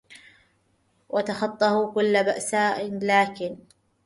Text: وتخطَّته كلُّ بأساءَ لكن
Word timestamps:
وتخطَّته 1.09 1.91
كلُّ 1.93 2.23
بأساءَ 2.23 2.89
لكن 3.01 3.57